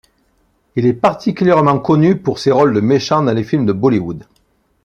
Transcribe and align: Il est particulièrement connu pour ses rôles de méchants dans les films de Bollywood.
Il 0.75 0.87
est 0.87 0.93
particulièrement 0.95 1.77
connu 1.77 2.15
pour 2.17 2.39
ses 2.39 2.49
rôles 2.51 2.73
de 2.73 2.81
méchants 2.81 3.21
dans 3.21 3.33
les 3.33 3.43
films 3.43 3.67
de 3.67 3.71
Bollywood. 3.73 4.25